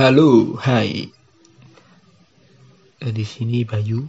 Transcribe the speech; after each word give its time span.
Halo, 0.00 0.56
hai. 0.64 1.12
Eh, 3.04 3.12
Di 3.12 3.20
sini 3.20 3.68
Bayu 3.68 4.00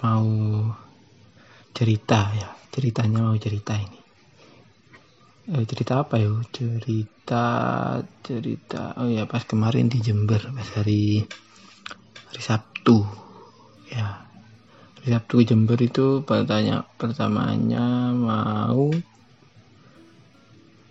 mau 0.00 0.32
cerita 1.76 2.32
ya. 2.32 2.56
Ceritanya 2.72 3.28
mau 3.28 3.36
cerita 3.36 3.76
ini. 3.76 4.00
Eh, 5.52 5.64
cerita 5.68 6.00
apa 6.00 6.16
ya? 6.16 6.32
Cerita 6.48 7.44
cerita. 8.24 8.96
Oh 8.96 9.12
ya, 9.12 9.28
pas 9.28 9.44
kemarin 9.44 9.92
di 9.92 10.00
Jember 10.00 10.40
pas 10.40 10.68
hari 10.72 11.28
hari 12.32 12.40
Sabtu. 12.40 13.04
Ya. 13.92 14.24
Hari 15.04 15.20
Sabtu 15.20 15.44
Jember 15.44 15.76
itu 15.84 16.24
pertanya 16.24 16.88
pertamanya 16.96 18.08
mau 18.08 18.88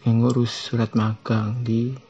ngurus 0.05 0.69
surat 0.69 0.93
magang 0.93 1.65
di 1.65 2.04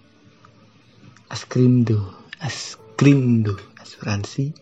Askrindo, 1.26 2.14
Askrindo, 2.38 3.58
asuransi 3.82 4.54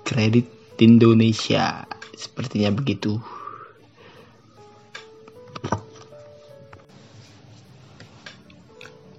kredit 0.00 0.48
Indonesia. 0.80 1.84
Sepertinya 2.16 2.72
begitu. 2.72 3.20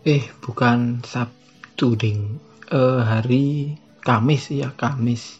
Eh, 0.01 0.25
bukan 0.41 1.05
Sabtu, 1.05 1.93
Ding. 1.93 2.41
Eh, 2.65 3.01
hari 3.05 3.77
Kamis 4.01 4.49
ya, 4.49 4.73
Kamis. 4.73 5.37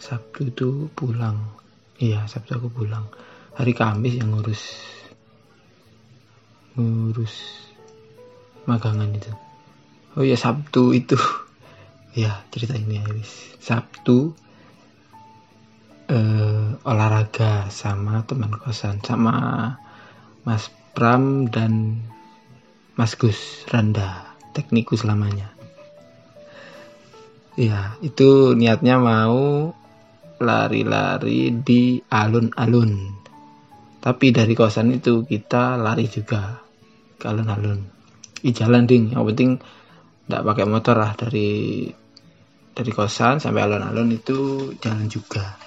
Sabtu 0.00 0.48
itu 0.48 0.88
pulang. 0.96 1.60
Iya, 2.00 2.24
Sabtu 2.24 2.56
aku 2.56 2.72
pulang. 2.72 3.04
Hari 3.52 3.76
Kamis 3.76 4.16
yang 4.16 4.32
ngurus 4.32 4.62
ngurus 6.80 7.68
magangan 8.64 9.12
itu. 9.12 9.51
Oh 10.12 10.24
ya 10.24 10.36
Sabtu 10.36 10.92
itu. 10.92 11.16
ya 12.22 12.44
cerita 12.52 12.76
ini 12.76 13.00
ya 13.00 13.04
wis. 13.16 13.56
Sabtu 13.56 14.36
eh, 16.12 16.68
olahraga 16.84 17.72
sama 17.72 18.20
teman 18.28 18.52
kosan 18.60 19.00
sama 19.00 19.34
Mas 20.44 20.68
Pram 20.92 21.48
dan 21.48 22.04
Mas 23.00 23.16
Gus 23.16 23.64
Randa 23.72 24.36
teknikus 24.52 25.08
lamanya. 25.08 25.48
Ya 27.56 27.96
itu 28.04 28.52
niatnya 28.52 29.00
mau 29.00 29.72
lari-lari 30.36 31.54
di 31.56 32.04
alun-alun. 32.12 33.16
Tapi 34.02 34.34
dari 34.34 34.52
kosan 34.52 34.92
itu 34.92 35.24
kita 35.24 35.80
lari 35.80 36.10
juga 36.10 36.60
ke 37.16 37.24
alun-alun. 37.30 37.80
Di 38.42 38.50
jalan 38.50 38.84
ding, 38.84 39.14
yang 39.14 39.22
penting 39.22 39.62
tidak 40.26 40.42
pakai 40.46 40.64
motor 40.64 40.96
lah 40.96 41.12
dari 41.18 41.90
dari 42.72 42.90
kosan 42.90 43.36
sampai 43.36 43.60
alun-alun 43.68 44.10
itu 44.16 44.70
jalan 44.80 45.06
juga. 45.10 45.60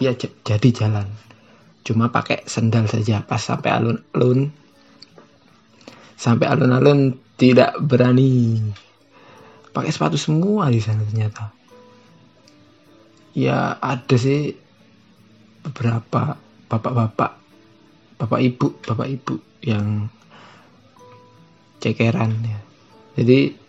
Ya 0.00 0.16
jadi 0.18 0.68
jalan. 0.72 1.06
Cuma 1.82 2.08
pakai 2.08 2.46
sendal 2.48 2.88
saja 2.88 3.20
pas 3.22 3.42
sampai 3.42 3.70
alun-alun. 3.74 4.48
Sampai 6.16 6.46
alun-alun 6.48 7.18
tidak 7.36 7.76
berani. 7.82 8.62
Pakai 9.72 9.90
sepatu 9.90 10.16
semua 10.16 10.70
di 10.70 10.80
sana 10.80 11.02
ternyata. 11.04 11.52
Ya 13.32 13.76
ada 13.80 14.16
sih 14.16 14.52
beberapa 15.64 16.36
bapak-bapak, 16.68 17.32
bapak 18.20 18.40
ibu, 18.40 18.76
bapak 18.84 19.08
ibu 19.08 19.34
yang 19.64 20.08
cekeran 21.80 22.34
ya. 22.44 22.60
Jadi 23.18 23.61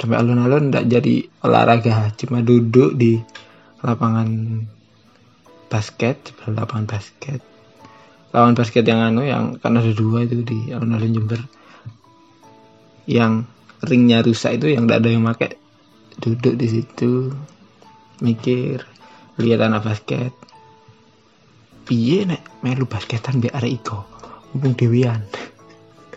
sampai 0.00 0.16
alun-alun 0.16 0.72
tidak 0.72 0.88
jadi 0.88 1.14
olahraga, 1.44 2.08
cuma 2.16 2.40
duduk 2.40 2.96
di 2.96 3.20
lapangan 3.84 4.28
basket, 5.68 6.32
sebelah 6.32 6.64
lapangan 6.64 6.88
basket. 6.88 7.40
Lawan 8.32 8.56
basket 8.56 8.88
yang 8.88 9.04
anu 9.04 9.28
yang 9.28 9.60
kan 9.60 9.76
ada 9.76 9.92
dua 9.92 10.24
itu 10.24 10.40
di 10.40 10.72
alun-alun 10.72 11.12
Jember. 11.12 11.40
Yang 13.04 13.44
ringnya 13.84 14.24
rusak 14.24 14.56
itu 14.56 14.72
yang 14.72 14.88
tidak 14.88 14.98
ada 15.04 15.08
yang 15.12 15.24
pakai 15.28 15.50
duduk 16.20 16.54
di 16.56 16.66
situ 16.68 17.32
mikir 18.20 18.84
lihat 19.40 19.64
anak 19.64 19.88
basket 19.88 20.32
piye 21.88 22.28
nek 22.28 22.44
melu 22.60 22.84
basketan 22.84 23.40
biar 23.40 23.56
arek 23.56 23.80
iko 23.80 24.04
mumpung 24.52 24.76
dewian 24.76 25.24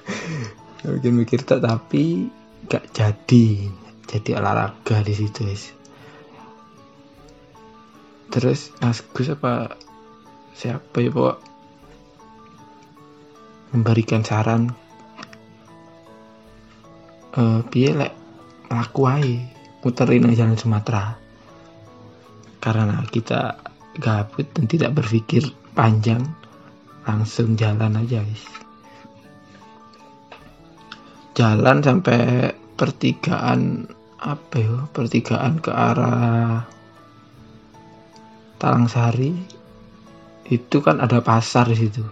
mungkin 0.83 1.23
mikir 1.23 1.47
tak 1.47 1.63
tapi 1.63 2.27
gak 2.67 2.91
jadi. 2.95 3.45
Jadi 4.03 4.29
olahraga 4.37 5.01
di 5.01 5.13
situ 5.15 5.41
guys. 5.41 5.73
Terus 8.29 8.73
Mas 8.81 9.01
Gus 9.13 9.29
apa 9.33 9.77
siapa 10.53 10.97
ya 11.01 11.09
pokok? 11.09 11.37
Memberikan 13.73 14.21
saran. 14.21 14.69
Eh 17.33 17.61
piye 17.73 17.89
lek 17.97 18.13
ae? 18.69 19.33
Muterin 19.83 20.31
jalan 20.31 20.55
Sumatera. 20.55 21.17
Karena 22.61 23.03
kita 23.09 23.59
gabut 23.99 24.47
dan 24.55 24.65
tidak 24.65 24.95
berpikir 24.95 25.43
panjang 25.75 26.23
langsung 27.03 27.59
jalan 27.59 27.99
aja 27.99 28.23
guys 28.23 28.62
jalan 31.33 31.81
sampai 31.81 32.53
pertigaan 32.77 33.89
apa 34.21 34.55
ya? 34.57 34.75
Pertigaan 34.93 35.59
ke 35.59 35.71
arah 35.73 36.63
Talang 38.61 38.87
Sari 38.87 39.33
itu 40.47 40.77
kan 40.79 41.01
ada 41.03 41.19
pasar 41.19 41.67
di 41.67 41.77
situ. 41.77 42.03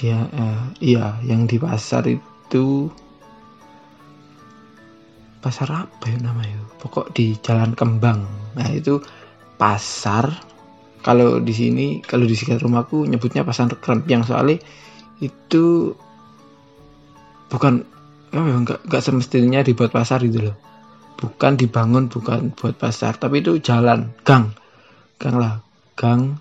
Dia 0.00 0.24
eh, 0.32 0.62
iya 0.80 1.20
yang 1.28 1.44
di 1.44 1.60
pasar 1.60 2.08
itu 2.08 2.88
pasar 5.44 5.68
apa 5.86 6.04
ya 6.08 6.18
namanya? 6.18 6.58
Pokok 6.80 7.12
di 7.12 7.36
Jalan 7.38 7.76
Kembang. 7.76 8.24
Nah 8.56 8.68
itu 8.72 8.98
pasar. 9.60 10.48
Kalau 11.00 11.40
di 11.40 11.52
sini 11.56 11.86
kalau 12.04 12.28
di 12.28 12.36
sekitar 12.36 12.60
rumahku 12.60 13.08
nyebutnya 13.08 13.40
pasar 13.40 13.72
Krempiang 13.80 14.20
soalnya 14.20 14.60
itu 15.20 15.94
bukan 17.52 17.84
apa 18.30 18.46
ya 18.46 18.56
nggak 18.62 19.02
semestinya 19.02 19.60
dibuat 19.60 19.92
pasar 19.92 20.24
gitu 20.24 20.50
loh. 20.50 20.56
Bukan 21.20 21.60
dibangun 21.60 22.08
bukan 22.08 22.56
buat 22.56 22.80
pasar 22.80 23.20
tapi 23.20 23.44
itu 23.44 23.60
jalan 23.60 24.12
gang. 24.24 24.56
Gang 25.20 25.36
lah 25.36 25.60
gang. 25.96 26.40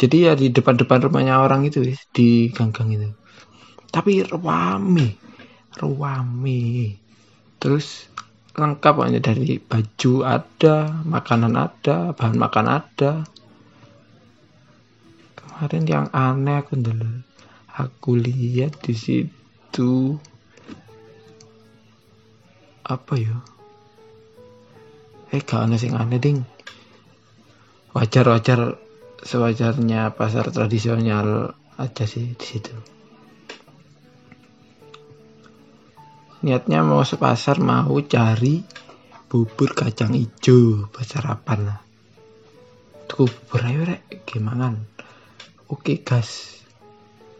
Jadi 0.00 0.16
ya 0.26 0.32
di 0.34 0.50
depan-depan 0.50 1.06
rumahnya 1.06 1.38
orang 1.38 1.62
itu 1.62 1.84
di 2.10 2.50
gang-gang 2.50 2.90
itu. 2.90 3.08
Tapi 3.92 4.26
rame 4.26 5.22
rame. 5.78 6.62
Terus 7.56 8.10
lengkap 8.52 8.94
hanya 9.00 9.20
dari 9.22 9.56
baju 9.56 10.12
ada 10.26 11.00
makanan 11.08 11.56
ada 11.56 12.12
bahan 12.12 12.36
makan 12.36 12.66
ada 12.68 13.24
kemarin 15.62 15.86
yang 15.86 16.10
aneh 16.10 16.58
aku 16.58 16.74
dulu 16.74 17.22
aku 17.78 18.18
lihat 18.18 18.82
di 18.82 18.98
situ 18.98 20.18
apa 22.82 23.14
ya? 23.14 23.38
Eh 25.30 25.38
gak 25.38 25.62
aneh 25.62 25.78
sing 25.78 25.94
aneh 25.94 26.18
ding. 26.18 26.42
Wajar 27.94 28.26
wajar 28.26 28.74
sewajarnya 29.22 30.10
pasar 30.18 30.50
tradisional 30.50 31.54
aja 31.78 32.10
sih 32.10 32.34
di 32.34 32.42
situ. 32.42 32.74
Niatnya 36.42 36.82
mau 36.82 37.06
sepasar 37.06 37.62
mau 37.62 38.02
cari 38.02 38.66
bubur 39.30 39.78
kacang 39.78 40.10
hijau 40.18 40.90
buat 40.90 41.06
sarapan 41.06 41.70
lah. 41.70 41.80
Tuh 43.06 43.30
bubur 43.30 43.62
ayo 43.62 43.86
rek. 43.86 44.26
Gimana 44.26 44.90
oke 45.72 46.04
gas 46.04 46.60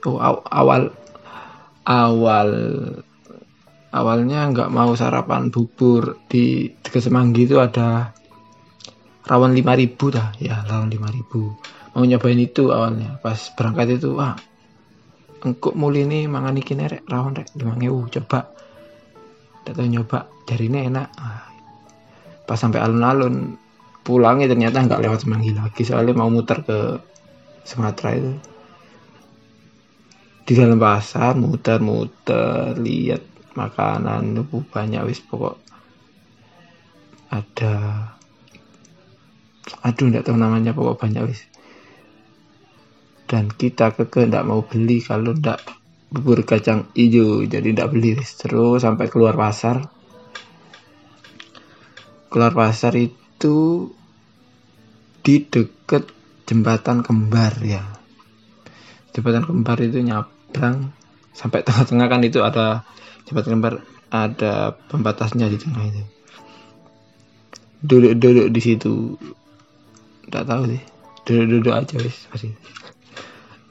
oh 0.08 0.16
aw- 0.16 0.44
awal 0.48 0.88
awal 1.84 2.48
awalnya 3.92 4.48
nggak 4.48 4.72
mau 4.72 4.96
sarapan 4.96 5.52
bubur 5.52 6.16
di 6.26 6.72
dekat 6.80 7.12
Semanggi 7.12 7.44
itu 7.44 7.60
ada 7.60 8.16
rawon 9.28 9.52
5000 9.54 10.16
dah. 10.16 10.28
Ya 10.40 10.64
rawon 10.64 10.88
5000 10.88 11.92
mau 11.92 12.04
nyobain 12.08 12.40
itu 12.40 12.72
awalnya. 12.72 13.20
Pas 13.20 13.38
berangkat 13.54 14.00
itu 14.00 14.16
wah 14.16 14.34
engkuk 15.42 15.74
muli 15.76 16.08
ini 16.08 16.24
mangan 16.30 16.56
iki 16.56 16.72
rek 16.74 17.04
rawon 17.06 17.36
rek 17.36 17.52
5000 17.54 18.14
coba. 18.18 18.40
Tahu 19.62 19.86
nyoba 19.86 20.26
jari 20.48 20.66
ini 20.66 20.90
enak. 20.90 21.08
Ah, 21.22 21.46
pas 22.48 22.58
sampai 22.58 22.82
alun-alun 22.82 23.54
pulangnya 24.02 24.50
ternyata 24.50 24.82
nggak 24.82 24.98
lewat 24.98 25.22
Semanggi 25.22 25.54
lagi 25.54 25.86
soalnya 25.86 26.18
mau 26.18 26.26
muter 26.26 26.66
ke 26.66 26.78
Sumatera 27.62 28.10
itu. 28.18 28.32
Di 30.42 30.52
dalam 30.58 30.76
pasar 30.76 31.38
muter-muter 31.38 32.74
lihat 32.76 33.22
makanan 33.54 34.42
itu 34.42 34.58
banyak 34.66 35.02
wis 35.06 35.22
pokok 35.22 35.56
ada. 37.30 37.74
Aduh 39.86 40.10
nggak 40.10 40.26
tahu 40.26 40.36
namanya 40.36 40.74
pokok 40.74 40.98
banyak 40.98 41.22
wis. 41.30 41.46
Dan 43.30 43.48
kita 43.48 43.96
keke 43.96 44.28
ndak 44.28 44.44
mau 44.44 44.60
beli 44.66 45.00
kalau 45.00 45.32
ndak 45.32 45.62
bubur 46.12 46.44
kacang 46.44 46.90
hijau. 46.92 47.46
Jadi 47.46 47.72
ndak 47.72 47.94
beli 47.94 48.18
wis. 48.18 48.36
Terus 48.36 48.84
sampai 48.84 49.08
keluar 49.08 49.38
pasar. 49.38 49.88
Keluar 52.28 52.52
pasar 52.52 52.92
itu 52.98 53.88
di 55.22 55.34
deket 55.46 56.21
jembatan 56.52 57.00
kembar 57.00 57.56
ya. 57.64 57.80
Jembatan 59.16 59.48
kembar 59.48 59.80
itu 59.80 60.04
nyabrang 60.04 60.92
sampai 61.32 61.64
tengah-tengah 61.64 62.06
kan 62.12 62.20
itu 62.20 62.44
ada 62.44 62.84
jembatan 63.24 63.56
kembar 63.56 63.74
ada 64.12 64.76
pembatasnya 64.92 65.48
di 65.48 65.56
tengah 65.56 65.80
itu. 65.88 66.04
Duduk-duduk 67.80 68.52
di 68.52 68.60
situ. 68.60 69.16
Nggak 70.28 70.44
tahu 70.44 70.62
sih. 70.68 70.82
Duduk-duduk 71.24 71.72
aja 71.72 71.96
wis 72.04 72.28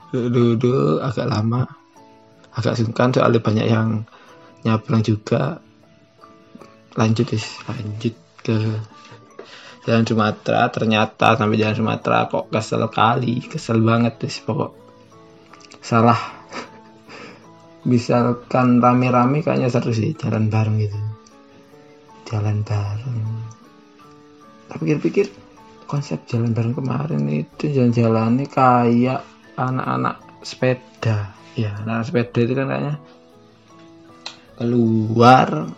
duduk-duduk 0.09 1.05
agak 1.05 1.29
lama. 1.29 1.69
Agak 2.57 2.81
sungkan 2.81 3.13
soalnya 3.13 3.45
banyak 3.45 3.67
yang 3.69 4.09
nyabrang 4.65 5.05
juga. 5.05 5.61
Lanjut 6.97 7.29
wis 7.29 7.45
lanjut 7.69 8.17
ke 8.41 8.57
Jalan 9.81 10.05
Sumatera 10.05 10.69
ternyata 10.69 11.33
sampai 11.33 11.57
Jalan 11.57 11.77
Sumatera 11.77 12.29
kok 12.29 12.53
kesel 12.53 12.85
kali 12.93 13.41
kesel 13.49 13.81
banget 13.81 14.21
tuh 14.21 14.29
pokok. 14.45 14.71
Salah. 15.81 16.21
Misalkan 17.89 18.77
rame-rame 18.77 19.41
kayaknya 19.41 19.73
seru 19.73 19.89
sih 19.89 20.13
jalan 20.13 20.53
bareng 20.53 20.77
gitu. 20.77 20.99
Jalan 22.29 22.61
bareng. 22.61 23.25
Tapi 24.69 24.81
pikir-pikir 24.85 25.27
konsep 25.89 26.23
jalan 26.29 26.53
bareng 26.53 26.77
kemarin 26.77 27.25
itu 27.25 27.73
jalan-jalannya 27.73 28.45
kayak 28.47 29.25
anak-anak 29.57 30.21
sepeda. 30.45 31.33
Ya 31.57 31.75
anak, 31.81 32.05
-anak 32.05 32.05
sepeda 32.07 32.39
itu 32.45 32.53
kan 32.53 32.67
kayaknya 32.69 32.95
keluar 34.61 35.73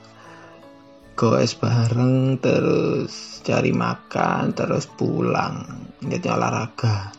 goes 1.23 1.55
bareng 1.55 2.35
terus 2.43 3.39
cari 3.47 3.71
makan 3.71 4.51
terus 4.51 4.91
pulang. 4.91 5.87
Jadi 6.03 6.27
olahraga. 6.27 7.15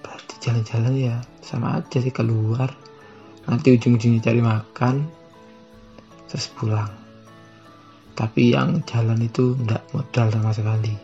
Berarti 0.00 0.34
jalan-jalan 0.40 0.96
ya 0.96 1.20
sama 1.44 1.76
aja 1.76 2.00
sih 2.00 2.08
keluar. 2.08 2.72
Nanti 3.44 3.76
ujung-ujungnya 3.76 4.24
cari 4.24 4.40
makan 4.40 5.04
terus 6.32 6.48
pulang. 6.56 6.88
Tapi 8.16 8.56
yang 8.56 8.80
jalan 8.88 9.20
itu 9.20 9.52
ndak 9.60 9.84
modal 9.92 10.32
sama 10.32 10.56
sekali. 10.56 10.96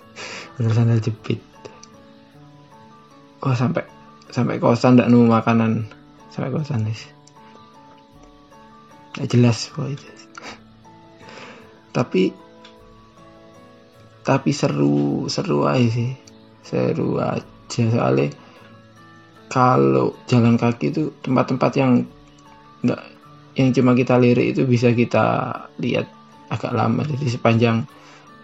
Bener 0.56 0.72
sandal 0.72 1.04
jepit. 1.04 1.44
Oh 3.44 3.52
sampai 3.52 3.84
sampai 4.32 4.56
kosan 4.56 4.96
ndak 4.96 5.12
nemu 5.12 5.28
makanan? 5.28 5.84
Sampai 6.32 6.48
kosan 6.56 6.88
nih 6.88 7.18
jelas 9.26 9.66
kok 9.74 9.90
itu 9.90 10.06
tapi 11.92 12.30
tapi 14.28 14.52
seru 14.52 15.24
seru 15.32 15.64
aja 15.64 15.88
sih. 15.88 16.12
Seru 16.60 17.16
aja. 17.16 17.44
Soalnya 17.72 18.28
kalau 19.48 20.12
jalan 20.28 20.60
kaki 20.60 20.92
itu 20.92 21.08
tempat-tempat 21.24 21.72
yang 21.80 22.04
enggak 22.84 23.02
yang 23.56 23.72
cuma 23.72 23.96
kita 23.96 24.20
lirik 24.20 24.52
itu 24.52 24.68
bisa 24.68 24.92
kita 24.92 25.56
lihat 25.80 26.04
agak 26.52 26.76
lama. 26.76 27.08
Jadi 27.08 27.26
sepanjang 27.32 27.88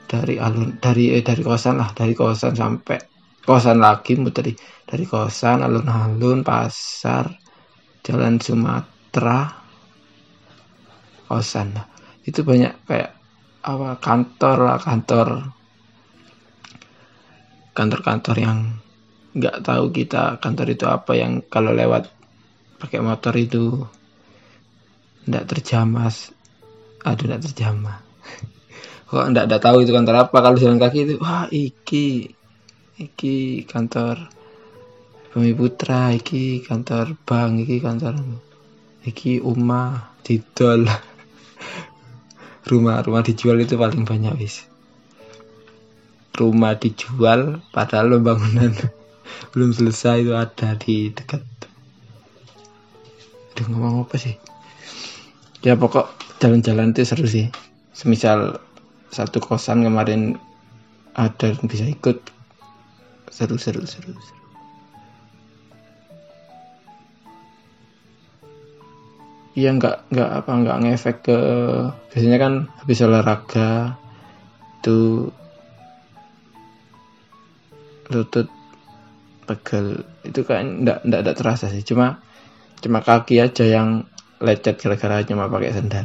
dari 0.09 0.41
alun 0.41 0.81
dari 0.81 1.13
eh, 1.13 1.21
dari 1.21 1.45
kosan 1.45 1.77
lah. 1.77 1.93
Dari 1.93 2.17
kosan 2.17 2.57
sampai 2.57 2.99
kosan 3.45 3.85
lagi 3.85 4.17
muter 4.17 4.57
dari 4.89 5.05
kosan 5.05 5.61
alun-alun 5.61 6.41
pasar 6.41 7.29
jalan 8.01 8.41
Sumatera 8.41 9.53
kosan 11.29 11.77
lah. 11.77 11.87
Itu 12.25 12.41
banyak 12.41 12.89
kayak 12.89 13.24
apa 13.65 13.97
kantor 13.99 14.57
lah 14.61 14.79
kantor. 14.79 15.29
Kantor-kantor 17.75 18.37
yang 18.39 18.59
nggak 19.35 19.67
tahu 19.67 19.91
kita 19.91 20.39
kantor 20.39 20.67
itu 20.71 20.87
apa 20.87 21.13
yang 21.19 21.43
kalau 21.49 21.75
lewat 21.75 22.07
pakai 22.79 23.01
motor 23.03 23.35
itu 23.35 23.83
nggak 25.27 25.49
terjamas. 25.49 26.31
Aduh 27.05 27.29
nggak 27.29 27.45
terjamah 27.45 28.01
kok 29.13 29.27
nggak 29.29 29.47
ada 29.47 29.59
tahu 29.61 29.85
itu 29.85 29.93
kantor 29.93 30.25
apa 30.25 30.37
kalau 30.41 30.57
jalan 30.57 30.81
kaki 30.81 31.05
itu 31.05 31.15
wah 31.21 31.45
iki 31.53 32.33
iki 32.97 33.69
kantor 33.69 34.33
Bumi 35.31 35.53
Putra 35.53 36.17
iki 36.17 36.65
kantor 36.65 37.13
bank 37.29 37.69
iki 37.69 37.77
kantor 37.85 38.17
iki 39.05 39.43
Uma 39.45 40.15
Didol 40.25 40.89
rumah 42.65 43.05
rumah 43.05 43.21
dijual 43.21 43.61
itu 43.61 43.77
paling 43.77 44.09
banyak 44.09 44.35
wis. 44.41 44.65
Rumah 46.35 46.75
dijual 46.81 47.63
padahal 47.71 48.19
bangunan 48.19 48.75
belum 49.53 49.71
selesai 49.71 50.25
itu 50.25 50.33
ada 50.33 50.75
di 50.77 51.13
dekat. 51.13 51.45
Aduh 53.55 53.67
ngomong 53.71 54.09
apa 54.09 54.17
sih? 54.19 54.35
Ya 55.63 55.79
pokok 55.79 56.11
jalan-jalan 56.43 56.93
itu 56.93 57.07
seru 57.07 57.25
sih. 57.29 57.49
Semisal 57.95 58.59
satu 59.15 59.39
kosan 59.39 59.87
kemarin 59.87 60.37
ada 61.15 61.55
yang 61.55 61.65
bisa 61.71 61.87
ikut. 61.87 62.19
Seru 63.31 63.57
seru 63.59 63.87
seru, 63.87 64.13
seru. 64.15 64.44
Iya 69.55 69.71
nggak 69.71 70.11
nggak 70.11 70.31
apa 70.43 70.51
nggak 70.51 70.79
ngefek 70.83 71.17
ke 71.23 71.39
biasanya 72.11 72.39
kan 72.43 72.53
habis 72.83 72.99
olahraga 73.07 73.95
itu 74.83 75.31
lutut 78.11 78.51
pegel 79.47 80.03
itu 80.27 80.41
kan 80.43 80.85
nggak 80.85 80.99
nggak 81.07 81.21
ada 81.23 81.33
terasa 81.33 81.71
sih. 81.71 81.87
Cuma 81.87 82.19
cuma 82.83 83.01
kaki 83.01 83.41
aja 83.41 83.65
yang 83.65 84.05
lecet 84.43 84.77
gara-gara 84.77 85.25
cuma 85.25 85.49
pakai 85.49 85.73
sendal 85.73 86.05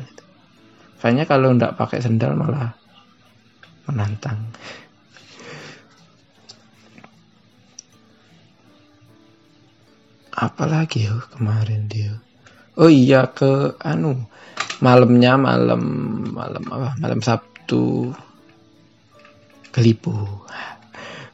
kayaknya 1.00 1.26
kalau 1.28 1.56
nggak 1.56 1.76
pakai 1.76 2.00
sendal 2.04 2.36
malah 2.36 2.76
menantang. 3.88 4.38
Apalagi 10.40 11.04
yo 11.10 11.20
kemarin 11.36 11.92
dia 11.92 12.16
oh 12.80 12.88
iya 12.88 13.28
ke 13.36 13.76
anu 13.84 14.16
malamnya 14.80 15.36
malam 15.36 15.84
malam 16.32 16.64
apa? 16.72 16.90
Malam 17.00 17.20
Sabtu. 17.20 18.12
Kelipu. 19.70 20.16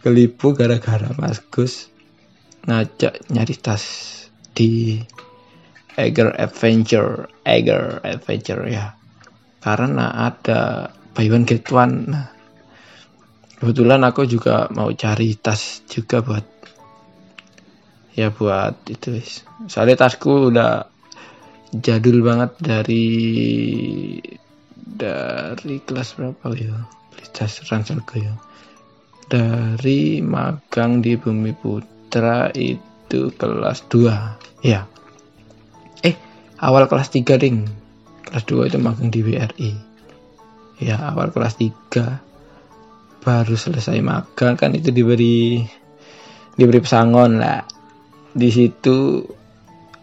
Kelipu 0.01 0.53
gara-gara 0.53 1.09
Mas 1.17 1.41
Gus 1.49 1.89
ngajak 2.65 3.29
nyari 3.29 3.55
tas 3.57 3.85
di 4.57 4.97
Eger 5.95 6.33
Adventure 6.35 7.29
Eger 7.45 8.01
Adventure 8.03 8.65
ya. 8.67 8.97
Karena 9.61 10.29
ada 10.29 10.93
buy 11.13 11.25
one 11.31 11.45
get 11.47 11.65
one. 11.73 11.95
Nah, 12.09 12.27
kebetulan 13.57 14.01
aku 14.05 14.29
juga 14.29 14.69
mau 14.73 14.91
cari 14.93 15.37
tas 15.39 15.85
juga 15.89 16.21
buat 16.21 16.45
ya 18.15 18.31
buat 18.31 18.87
itu 18.87 19.19
soalnya 19.67 20.07
tasku 20.07 20.47
udah 20.47 20.94
jadul 21.74 22.22
banget 22.22 22.51
dari 22.62 23.07
dari 24.75 25.75
kelas 25.81 26.17
berapa 26.19 26.45
ya? 26.53 26.77
Ransel 27.67 28.00
ya. 28.15 28.34
Dari 29.25 30.22
magang 30.22 31.01
di 31.01 31.17
Bumi 31.17 31.51
Putra 31.57 32.53
itu 32.53 33.34
kelas 33.34 33.89
2 33.89 34.63
ya. 34.63 34.86
Eh 36.05 36.15
awal 36.62 36.86
kelas 36.86 37.10
3 37.10 37.41
ding. 37.41 37.65
Kelas 38.24 38.43
2 38.45 38.69
itu 38.69 38.77
magang 38.77 39.10
di 39.10 39.19
BRI 39.25 39.95
ya 40.79 41.12
awal 41.12 41.31
kelas 41.31 41.55
3 41.60 43.24
baru 43.24 43.55
selesai 43.55 43.98
magang 44.03 44.60
kan 44.60 44.75
itu 44.75 44.93
diberi 44.93 45.65
diberi 46.55 46.79
pesangon 46.79 47.41
lah. 47.41 47.63
Di 48.36 48.50
situ 48.51 49.24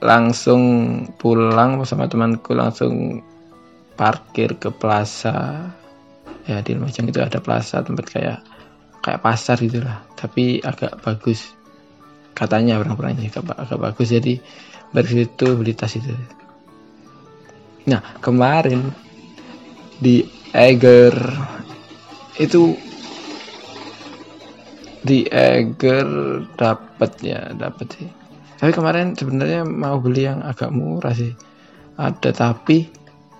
langsung 0.02 0.62
pulang 1.14 1.86
sama 1.86 2.10
temanku 2.10 2.58
langsung 2.58 3.22
parkir 3.94 4.58
ke 4.58 4.74
plaza. 4.74 5.70
Ya 6.42 6.58
di 6.58 6.74
Lumajang 6.74 7.06
itu 7.06 7.22
ada 7.22 7.38
plaza 7.38 7.86
tempat 7.86 8.10
kayak 8.10 8.38
kayak 8.98 9.22
pasar 9.22 9.62
gitulah. 9.62 10.02
Tapi 10.18 10.58
agak 10.58 10.98
bagus. 11.06 11.54
Katanya 12.34 12.82
orang-orangnya 12.82 13.30
agak, 13.30 13.54
agak 13.54 13.78
bagus. 13.78 14.10
Jadi 14.10 14.42
dari 14.90 15.08
situ 15.08 15.46
beli 15.54 15.72
tas 15.78 15.94
itu. 15.94 16.10
Nah 17.86 18.02
kemarin 18.18 18.90
di 20.02 20.26
Eger 20.50 21.14
itu 22.42 22.74
di 25.02 25.26
Eger 25.30 26.06
dapat 26.58 27.12
ya 27.22 27.54
dapat 27.54 27.86
sih 27.94 28.21
tapi 28.62 28.78
kemarin 28.78 29.18
sebenarnya 29.18 29.66
mau 29.66 29.98
beli 29.98 30.30
yang 30.30 30.38
agak 30.38 30.70
murah 30.70 31.10
sih. 31.10 31.34
Ada 31.98 32.30
tapi 32.30 32.86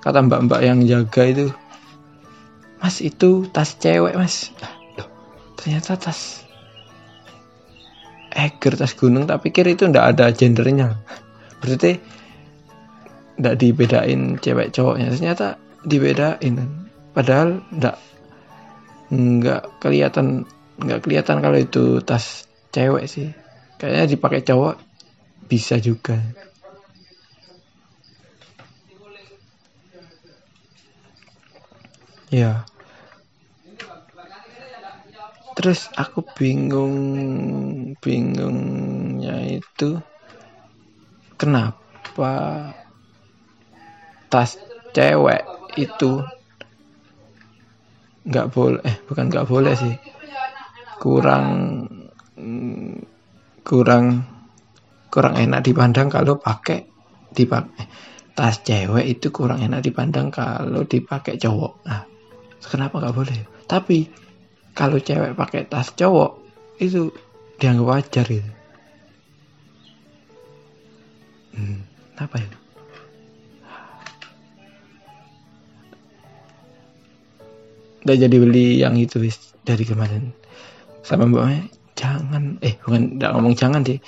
kata 0.03 0.19
mbak-mbak 0.19 0.61
yang 0.67 0.83
jaga 0.83 1.23
itu 1.31 1.47
mas 2.83 2.99
itu 2.99 3.47
tas 3.55 3.79
cewek 3.79 4.19
mas. 4.19 4.51
Ternyata 5.55 5.95
tas 5.95 6.43
Eger 8.35 8.75
tas 8.75 8.99
gunung 8.99 9.31
tak 9.31 9.47
pikir 9.47 9.63
itu 9.71 9.87
ndak 9.87 10.19
ada 10.19 10.35
gendernya. 10.35 10.99
Berarti 11.63 12.03
ndak 13.39 13.63
dibedain 13.63 14.43
cewek 14.43 14.75
cowoknya. 14.75 15.15
Ternyata 15.15 15.55
dibedain. 15.87 16.67
Padahal 17.15 17.63
ndak 17.71 17.95
nggak 19.15 19.63
kelihatan 19.79 20.51
nggak 20.83 21.07
kelihatan 21.07 21.39
kalau 21.39 21.63
itu 21.63 22.03
tas 22.03 22.51
cewek 22.75 23.07
sih. 23.07 23.31
Kayaknya 23.79 24.19
dipakai 24.19 24.43
cowok 24.43 24.92
bisa 25.47 25.79
juga. 25.83 26.19
Ya. 32.33 32.65
Terus 35.53 35.93
aku 35.93 36.25
bingung 36.33 36.97
bingungnya 38.01 39.61
itu 39.61 40.01
kenapa 41.37 42.73
tas 44.33 44.57
cewek 44.97 45.45
itu 45.77 46.25
nggak 48.23 48.49
boleh 48.49 48.81
eh 48.81 48.97
bukan 49.05 49.29
nggak 49.29 49.45
boleh 49.45 49.77
sih. 49.77 49.95
Kurang 50.97 51.47
kurang 53.61 54.32
kurang 55.13 55.37
enak 55.37 55.61
dipandang 55.61 56.09
kalau 56.09 56.41
pakai 56.41 56.89
dipakai 57.37 57.85
tas 58.33 58.65
cewek 58.65 59.05
itu 59.05 59.29
kurang 59.29 59.61
enak 59.61 59.85
dipandang 59.85 60.33
kalau 60.33 60.89
dipakai 60.89 61.37
cowok. 61.37 61.85
Nah 61.85 62.09
kenapa 62.65 62.97
nggak 62.97 63.13
boleh? 63.13 63.39
Tapi 63.69 64.09
kalau 64.73 64.97
cewek 64.97 65.37
pakai 65.37 65.69
tas 65.69 65.93
cowok 65.93 66.41
itu 66.81 67.13
dianggap 67.61 67.87
wajar 68.01 68.25
gitu. 68.25 68.53
Hmm, 71.53 71.85
apa 72.17 72.41
ya? 72.41 72.49
Udah 78.03 78.17
jadi 78.17 78.37
beli 78.41 78.81
yang 78.81 78.97
itu 78.97 79.21
wis 79.21 79.53
dari 79.69 79.85
kemarin. 79.85 80.33
Sama 81.05 81.29
mbaknya 81.29 81.69
jangan. 81.93 82.57
Eh 82.65 82.81
bukan 82.81 83.21
tidak 83.21 83.31
ngomong 83.37 83.53
jangan 83.53 83.85
sih 83.85 84.01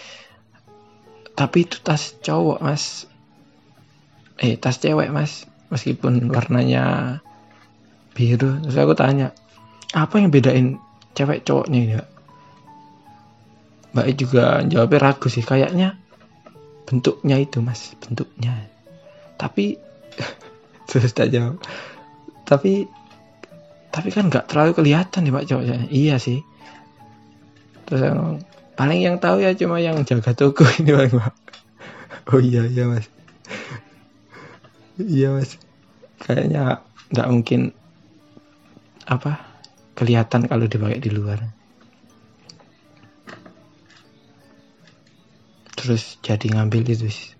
tapi 1.35 1.67
itu 1.67 1.83
tas 1.83 2.15
cowok 2.23 2.63
mas. 2.63 3.11
Eh 4.39 4.55
tas 4.55 4.79
cewek 4.79 5.11
mas. 5.11 5.51
Meskipun 5.71 6.31
warnanya 6.31 7.19
biru. 8.15 8.63
Terus 8.63 8.79
aku 8.79 8.95
tanya 8.95 9.35
apa 9.95 10.23
yang 10.23 10.31
bedain 10.31 10.79
cewek 11.15 11.47
cowoknya 11.47 11.83
ya 11.87 12.03
Mbak 13.95 14.09
juga 14.19 14.63
jawabnya 14.67 14.99
ragu 14.99 15.27
sih. 15.31 15.43
Kayaknya 15.43 15.99
bentuknya 16.87 17.39
itu 17.39 17.63
mas. 17.63 17.95
Bentuknya. 17.99 18.71
Tapi 19.39 19.79
terus 20.91 21.15
tak 21.15 21.31
jawab. 21.31 21.59
Tapi 22.47 22.87
tapi 23.95 24.11
kan 24.11 24.27
nggak 24.27 24.51
terlalu 24.51 24.75
kelihatan 24.75 25.23
nih 25.27 25.35
pak 25.35 25.47
cowoknya. 25.47 25.79
Iya 25.91 26.17
sih. 26.19 26.43
Terus 27.87 28.03
paling 28.75 29.01
yang 29.03 29.17
tahu 29.23 29.43
ya 29.43 29.55
cuma 29.55 29.79
yang 29.79 30.03
jaga 30.03 30.35
toko 30.35 30.67
ini 30.79 30.93
pak 30.95 31.45
oh 32.31 32.41
iya 32.41 32.65
iya 32.65 32.89
mas. 32.89 33.07
Iya 34.97 35.35
mas. 35.35 35.61
Kayaknya 36.23 36.81
nggak 37.13 37.29
mungkin 37.29 37.61
apa 39.05 39.45
kelihatan 39.99 40.49
kalau 40.49 40.65
dipakai 40.65 41.03
di 41.03 41.11
luar. 41.13 41.45
Terus 45.77 46.17
jadi 46.25 46.47
ngambil 46.57 46.83
itu 46.89 47.13
sih. 47.13 47.31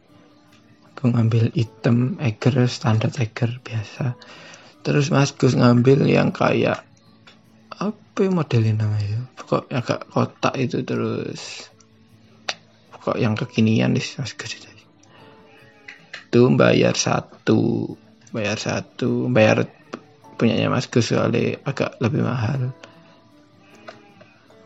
Aku 0.93 1.09
ngambil 1.09 1.55
item 1.57 2.21
eger 2.21 2.69
standar 2.69 3.09
eger 3.17 3.57
biasa. 3.65 4.19
Terus 4.85 5.09
mas 5.09 5.33
Gus 5.33 5.57
ngambil 5.57 6.05
yang 6.05 6.29
kayak 6.29 6.85
apa 8.15 8.31
modelnya 8.31 8.79
namanya 8.79 9.27
pokok 9.35 9.67
agak 9.75 10.07
kotak 10.07 10.55
itu 10.55 10.87
terus. 10.87 11.67
Pokok 12.95 13.19
yang 13.19 13.35
kekinian 13.35 13.91
nih 13.91 14.07
mas 14.23 14.39
Gus 14.39 14.55
itu 14.55 16.41
bayar 16.55 16.95
satu. 16.95 17.95
Bayar 18.31 18.59
satu. 18.59 19.27
Bayar 19.31 19.67
punyanya 20.39 20.71
Mas 20.71 20.87
Gus 20.91 21.11
soalnya 21.11 21.59
agak 21.67 21.99
lebih 21.99 22.23
mahal. 22.23 22.71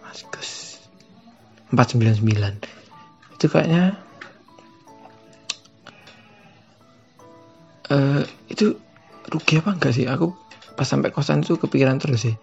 Mas 0.04 0.24
Gus. 0.28 0.80
499 1.72 2.24
itu 3.36 3.46
kayaknya 3.52 4.00
uh, 7.92 8.24
itu 8.48 8.80
rugi 9.28 9.60
apa 9.60 9.76
enggak 9.76 9.92
sih? 9.92 10.08
Aku 10.08 10.32
pas 10.76 10.88
sampai 10.88 11.12
kosan 11.12 11.44
itu 11.44 11.60
kepikiran 11.60 12.00
terus 12.00 12.24
sih 12.24 12.36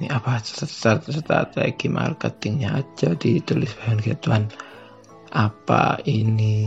ini 0.00 0.10
apa? 0.10 0.42
Strategi 0.42 1.86
marketingnya 1.86 2.82
aja 2.82 3.14
ditulis 3.14 3.70
bahan 3.78 3.98
gituan 4.02 4.50
apa 5.30 6.02
ini? 6.08 6.66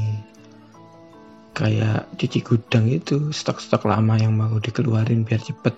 Kayak 1.58 2.14
cuci 2.14 2.40
gudang 2.46 2.86
itu 2.86 3.34
stok-stok 3.34 3.90
lama 3.90 4.16
yang 4.16 4.38
mau 4.38 4.62
dikeluarin 4.62 5.26
biar 5.26 5.42
cepet 5.42 5.74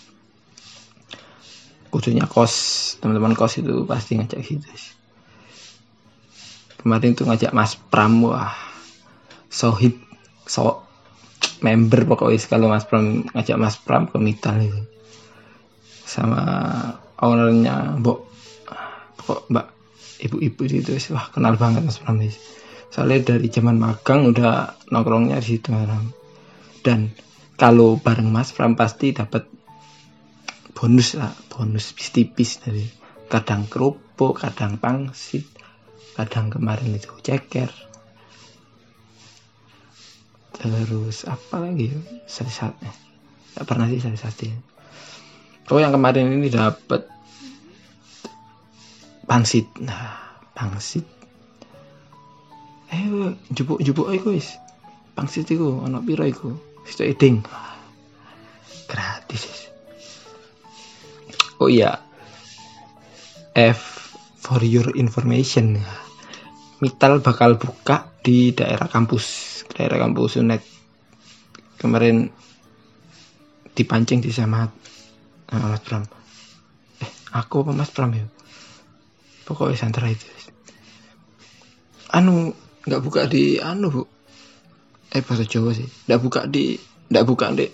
khususnya 1.88 2.28
kos 2.28 2.54
teman-teman 3.00 3.33
kos 3.33 3.61
itu 3.61 3.85
pasti 3.88 4.21
ngajak 4.21 4.40
situ 4.45 4.68
kemarin 6.78 7.12
tuh 7.18 7.26
ngajak 7.26 7.52
Mas 7.52 7.75
Pram 7.75 8.23
wah 8.23 8.54
sohib 9.49 9.99
so 10.47 10.88
member 11.61 12.07
pokoknya 12.07 12.38
kalau 12.47 12.71
Mas 12.71 12.87
Pram 12.87 13.26
ngajak 13.35 13.59
Mas 13.59 13.76
Pram 13.76 14.07
ke 14.07 14.16
Mital 14.23 14.62
itu. 14.62 14.80
Sama 16.09 16.40
ownernya 17.21 17.99
Mbok 17.99 18.18
pokok 19.21 19.40
Mbak 19.50 19.66
ibu-ibu 20.25 20.62
itu 20.64 20.97
wah 21.12 21.28
kenal 21.35 21.59
banget 21.59 21.83
Mas 21.85 21.99
Pram 22.00 22.16
itu 22.23 22.38
soalnya 22.88 23.37
dari 23.37 23.52
zaman 23.52 23.76
magang 23.76 24.33
udah 24.33 24.80
nongkrongnya 24.88 25.37
di 25.45 25.61
situ 25.61 25.76
dan 26.80 27.12
kalau 27.61 28.00
bareng 28.00 28.33
Mas 28.33 28.57
Pram 28.57 28.78
pasti 28.78 29.12
dapat 29.12 29.45
bonus 30.79 31.19
lah 31.19 31.35
bonus 31.51 31.91
tipis 31.91 32.63
dari 32.63 32.87
kadang 33.27 33.67
kerupuk 33.67 34.39
kadang 34.39 34.79
pangsit 34.79 35.43
kadang 36.15 36.55
kemarin 36.55 36.95
itu 36.95 37.11
ceker. 37.19 37.67
Terus 40.55 41.27
apa 41.27 41.67
lagi 41.67 41.91
ya 41.91 41.99
nggak 43.59 43.67
pernah 43.67 43.91
sih 43.91 43.99
sate 43.99 44.19
sate 44.19 44.47
oh 45.75 45.83
yang 45.83 45.91
kemarin 45.91 46.31
ini 46.31 46.47
dapat 46.47 47.11
pangsit. 49.27 49.67
Nah 49.83 50.15
pangsit. 50.55 51.03
Eh 52.95 53.03
jupuk 53.51 53.83
jupuk 53.83 54.15
iku 54.15 54.31
wis 54.31 54.55
pangsit 55.19 55.51
iku 55.51 55.83
anak 55.83 56.07
piro 56.07 56.23
iku 56.23 56.55
itu 56.87 57.03
eding 57.03 57.43
gratis 58.87 59.68
oh 61.59 61.71
iya. 61.71 61.99
F 63.59 64.15
for 64.38 64.62
your 64.62 64.95
information. 64.95 65.83
Mital 66.79 67.19
bakal 67.19 67.59
buka 67.59 68.15
di 68.23 68.55
daerah 68.55 68.87
kampus 68.87 69.27
daerah 69.75 69.99
kampus 69.99 70.38
Unet. 70.38 70.62
Kemarin 71.79 72.31
dipancing 73.75 74.23
di 74.23 74.35
sama 74.35 74.67
nah, 75.55 75.71
Mas 75.71 75.83
Pram 75.87 76.03
eh 76.99 77.11
aku 77.31 77.62
apa 77.62 77.71
Mas 77.75 77.95
Pram 77.95 78.11
ya? 78.11 78.27
Pokoknya 79.47 79.79
santra 79.79 80.11
itu. 80.11 80.27
Anu 82.11 82.50
nggak 82.83 83.03
buka 83.03 83.31
di 83.31 83.62
anu 83.62 83.87
bu. 83.91 84.03
Eh 85.15 85.23
bahasa 85.23 85.47
Jawa 85.47 85.71
sih. 85.75 85.87
Nggak 86.11 86.21
buka 86.21 86.41
di 86.50 86.75
nggak 87.07 87.25
buka 87.27 87.55
di 87.55 87.71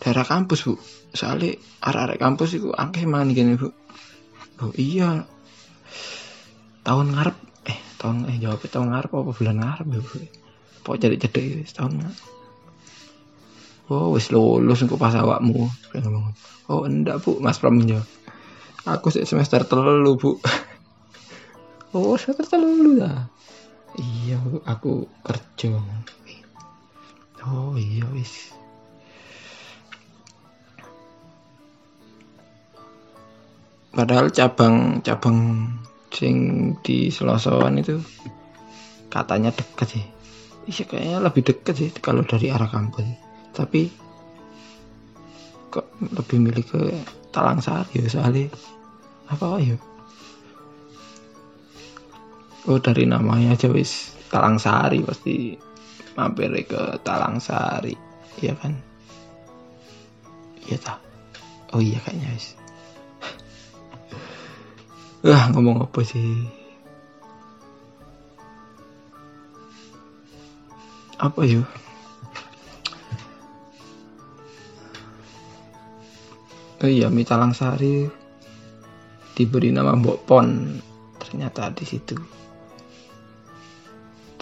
daerah 0.00 0.24
kampus 0.24 0.64
bu 0.66 0.74
soalnya 1.12 1.56
arah-arah 1.84 2.16
kampus 2.16 2.56
itu 2.56 2.72
angke 2.72 3.04
mana 3.04 3.32
gini 3.32 3.56
bu. 3.56 3.68
Oh 4.64 4.72
iya. 4.76 5.24
Tahun 6.82 7.06
ngarep 7.14 7.36
tahun 8.00 8.26
eh 8.26 8.36
jawab 8.42 8.66
tahun 8.66 8.90
ngarep 8.90 9.10
apa 9.14 9.30
bulan 9.30 9.56
ngarep 9.62 9.86
ya 9.92 10.00
bu? 10.00 10.16
Pokok 10.82 10.98
jadi 10.98 11.16
jadi 11.16 11.62
tahun 11.70 12.02
ngarep. 12.02 12.20
Oh 13.92 14.16
wis 14.16 14.32
lulus 14.32 14.82
engko 14.82 14.96
pas 14.96 15.14
awakmu. 15.14 15.68
Ngomong. 15.94 16.34
Oh 16.66 16.82
enggak 16.88 17.20
bu 17.22 17.38
mas 17.38 17.60
pram 17.60 17.78
jawab 17.84 18.08
aku 18.86 19.14
semester 19.22 19.62
telu 19.66 20.18
bu. 20.18 20.38
Oh 21.92 22.16
semester 22.16 22.56
telu 22.56 22.96
dah 22.96 23.28
iya 24.00 24.40
bu 24.40 24.64
aku 24.64 25.04
kerja. 25.20 25.76
Oh 27.44 27.76
iya 27.76 28.08
wis 28.16 28.54
padahal 33.92 34.32
cabang 34.32 35.04
cabang 35.04 35.68
sing 36.08 36.36
di 36.80 37.12
Selosoan 37.12 37.80
itu 37.80 38.00
katanya 39.12 39.52
deket 39.52 39.88
sih. 39.88 40.06
Iya 40.68 40.84
kayaknya 40.88 41.18
lebih 41.20 41.42
deket 41.44 41.74
sih 41.76 41.90
kalau 42.00 42.24
dari 42.24 42.48
arah 42.48 42.68
kampus. 42.68 43.04
Tapi 43.52 43.92
kok 45.72 45.88
lebih 46.00 46.38
milih 46.40 46.64
ke 46.64 46.80
Talang 47.32 47.60
Sari 47.60 48.00
ya 48.00 48.08
soalnya 48.08 48.48
apa 49.28 49.60
ya? 49.60 49.76
Oh 52.68 52.78
dari 52.80 53.04
namanya 53.08 53.56
aja 53.56 53.68
wis 53.68 54.16
Talang 54.32 54.56
Sari 54.56 55.04
pasti 55.04 55.56
mampir 56.16 56.52
ke 56.64 57.00
Talang 57.04 57.40
Sari 57.40 57.92
iya 58.40 58.56
kan? 58.56 58.72
Iya 60.68 60.78
tak 60.80 61.00
oh 61.72 61.80
iya 61.80 62.00
kayaknya 62.04 62.32
wis 62.36 62.61
Wah 65.22 65.46
ngomong 65.54 65.86
apa 65.86 66.02
sih? 66.02 66.42
Apa 71.22 71.46
yuk? 71.46 71.62
Oh 76.82 76.90
iya, 76.90 77.06
mie 77.06 77.22
talang 77.22 77.54
sari 77.54 78.10
diberi 79.38 79.70
nama 79.70 79.94
Mbok 79.94 80.26
Pon. 80.26 80.82
Ternyata 81.22 81.70
di 81.70 81.86
situ. 81.86 82.18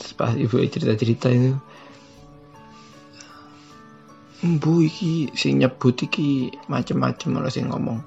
Terus 0.01 0.16
pas 0.16 0.33
ibu 0.33 0.64
cerita-cerita 0.64 1.29
itu, 1.29 1.53
Bu 4.40 4.81
iki 4.81 5.29
sing 5.37 5.61
nyebut 5.61 6.01
iki 6.01 6.49
macem-macem 6.73 7.29
malah 7.29 7.53
sing 7.53 7.69
ngomong 7.69 8.01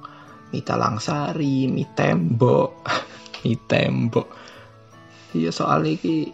mie 0.54 0.62
talang 0.62 1.02
sari, 1.02 1.66
tembok, 1.98 2.86
mie 3.42 3.58
tembok. 3.66 4.30
Iya 5.34 5.50
soal 5.50 5.82
iki 5.89 6.30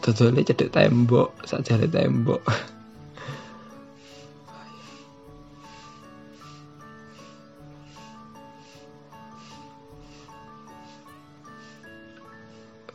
dodole 0.00 0.40
cedek 0.40 0.72
tembok, 0.72 1.44
sajare 1.44 1.84
tembok. 1.92 2.40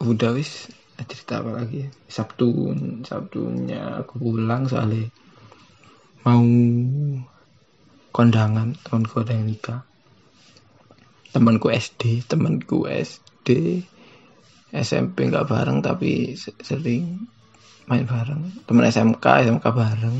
Udah 0.01 0.33
wis 0.33 0.65
cerita 1.05 1.45
apa 1.45 1.61
lagi 1.61 1.85
Sabtu 2.09 2.73
Sabtunya 3.05 4.01
aku 4.01 4.17
pulang 4.17 4.65
soalnya 4.65 5.13
mau 6.25 6.41
kondangan 8.09 8.73
temanku 8.81 9.21
ada 9.21 9.37
yang 9.37 9.45
nikah 9.45 9.85
temanku 11.37 11.69
SD 11.69 12.25
temanku 12.25 12.89
SD 12.89 13.47
SMP 14.73 15.29
nggak 15.29 15.45
bareng 15.45 15.85
tapi 15.85 16.33
sering 16.41 17.29
main 17.85 18.03
bareng. 18.03 18.65
Teman 18.65 18.89
SMK 18.89 19.25
SMK 19.45 19.65
bareng. 19.69 20.17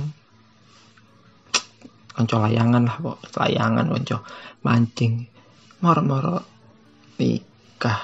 Konco 2.13 2.35
layangan 2.37 2.85
lah 2.85 2.97
kok. 3.01 3.17
Layangan 3.33 3.85
konco 3.89 4.17
mancing. 4.61 5.25
Moro-moro 5.81 6.37
nikah. 7.17 7.99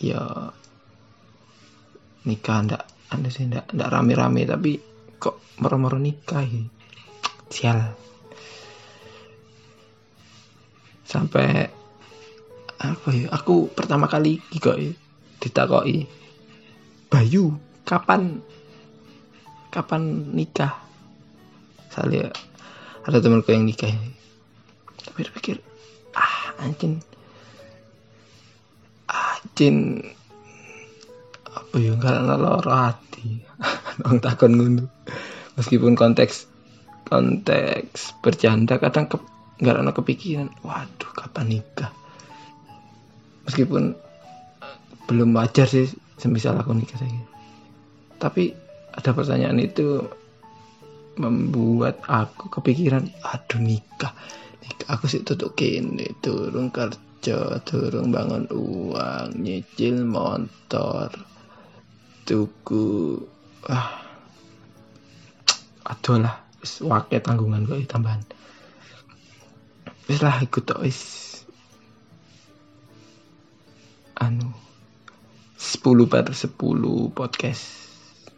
Ya 0.00 0.24
nikah 2.24 2.58
ndak 2.64 2.82
anda 3.12 3.28
sih 3.28 3.44
ndak 3.46 3.72
ndak 3.76 3.88
rame-rame 3.88 4.48
tapi 4.48 4.80
kok 5.20 5.60
moro-moro 5.60 6.00
nikah 6.00 6.40
ya? 6.40 6.64
Sial 7.48 8.07
sampai 11.08 11.72
apa 12.78 13.08
ya 13.10 13.32
aku 13.32 13.72
pertama 13.72 14.06
kali 14.06 14.38
kok 14.60 14.76
ditakoi 15.40 16.18
Bayu? 17.08 17.56
Kapan 17.88 18.44
kapan 19.72 20.28
nikah? 20.36 20.76
Saya 21.88 22.28
ada 23.00 23.18
temanku 23.24 23.48
yang 23.48 23.64
nikah. 23.64 23.88
Tapi 25.08 25.24
pikir 25.32 25.56
ah 26.12 26.52
anjing. 26.60 27.00
Anjing. 29.08 30.04
Apa 31.48 31.74
ya 31.80 31.96
nggak 31.96 32.36
loro 32.36 32.68
hati. 32.68 33.40
Bang 34.04 34.20
takon 34.20 34.52
ngono. 34.60 34.84
Meskipun 35.56 35.96
konteks 35.96 36.44
konteks 37.08 38.20
bercanda 38.20 38.76
kadang 38.76 39.08
ke 39.08 39.16
nggak 39.58 39.74
ada 39.74 39.92
kepikiran. 39.94 40.48
Waduh 40.62 41.10
kapan 41.14 41.58
nikah? 41.58 41.90
Meskipun 43.46 43.94
eh, 44.62 44.74
belum 45.06 45.34
wajar 45.34 45.66
sih 45.66 45.88
semisal 46.18 46.58
aku 46.58 46.74
nikah 46.74 46.98
saya 46.98 47.38
tapi 48.18 48.50
ada 48.92 49.14
pertanyaan 49.14 49.62
itu 49.62 50.02
membuat 51.18 52.02
aku 52.06 52.50
kepikiran 52.50 53.06
aduh 53.22 53.62
nikah. 53.62 54.10
Nikah 54.62 54.88
aku 54.98 55.06
sih 55.06 55.22
tutup 55.22 55.54
kini 55.54 56.06
turun 56.18 56.70
kerja 56.74 57.62
turun 57.62 58.10
bangun 58.10 58.50
uang 58.50 59.38
nyicil 59.38 60.02
motor 60.02 61.14
tuku. 62.26 63.22
Ah. 63.70 64.02
Aduh 65.88 66.20
lah 66.20 66.36
wakil 66.84 67.22
tanggungan 67.22 67.64
gue 67.64 67.86
tambahan 67.86 68.20
wis 70.08 70.24
lah 70.24 70.40
ikut 70.40 70.64
tok 70.64 70.80
wis. 70.80 71.00
Anu 74.16 74.50
10 75.60 76.08
per 76.08 76.32
10 76.32 77.12
podcast. 77.12 77.64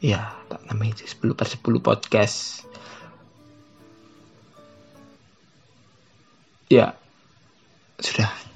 Ya 0.02 0.35
tak 0.50 0.66
namanya 0.66 0.98
itu 0.98 1.06
10 1.14 1.38
per 1.38 1.46
10 1.46 1.78
podcast. 1.78 2.66
Ya 6.66 6.98
sudah 8.02 8.49